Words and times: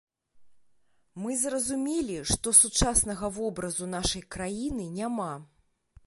Мы 1.23 1.31
зразумелі, 1.41 2.15
што 2.31 2.53
сучаснага 2.61 3.29
вобразу 3.35 3.89
нашай 3.95 4.23
краіны 4.37 4.85
няма. 4.99 5.29